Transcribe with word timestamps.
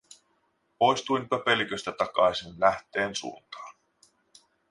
Poistuin 0.79 1.29
pöpeliköstä 1.29 1.91
takaisin 1.91 2.53
lähteen 2.59 3.15
suuntaan. 3.15 3.73